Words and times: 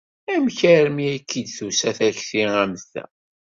Amek 0.33 0.59
armi 0.75 1.05
ay 1.11 1.19
k-id-tusa 1.21 1.89
takti 1.97 2.41
am 2.61 2.73
ta? 2.91 3.03